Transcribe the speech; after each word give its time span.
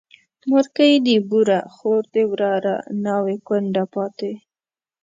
مورکۍ 0.49 0.93
دي 1.05 1.15
بوره، 1.29 1.59
خور 1.75 2.01
دي 2.13 2.23
وراره، 2.31 2.75
ناوې 3.03 3.35
کونډه 3.47 3.83
پاته 3.93 4.31